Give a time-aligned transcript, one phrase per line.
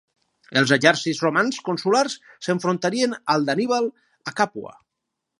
[0.59, 2.15] Els exèrcits romans consulars
[2.47, 3.91] s'enfrontarien al d'Anníbal
[4.33, 4.73] a Càpua.